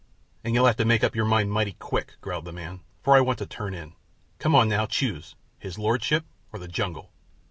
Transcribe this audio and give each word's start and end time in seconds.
"And 0.43 0.55
you'll 0.55 0.65
have 0.65 0.77
to 0.77 0.83
make 0.83 1.03
up 1.03 1.15
your 1.15 1.25
mind 1.25 1.51
mighty 1.51 1.73
quick," 1.73 2.13
growled 2.21 2.45
the 2.45 2.51
man, 2.51 2.79
"for 3.03 3.15
I 3.15 3.21
want 3.21 3.37
to 3.37 3.45
turn 3.45 3.75
in. 3.75 3.93
Come 4.39 4.53
now, 4.67 4.87
choose—his 4.87 5.77
lordship 5.77 6.25
or 6.51 6.57
the 6.57 6.67
jungle?" 6.67 7.11